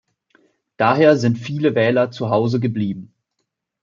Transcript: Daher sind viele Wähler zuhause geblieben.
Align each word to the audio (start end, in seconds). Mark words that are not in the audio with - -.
Daher 0.77 1.15
sind 1.15 1.37
viele 1.37 1.75
Wähler 1.75 2.09
zuhause 2.09 2.59
geblieben. 2.59 3.13